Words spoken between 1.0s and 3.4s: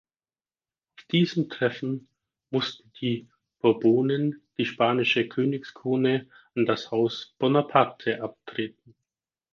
diesem Treffen mussten die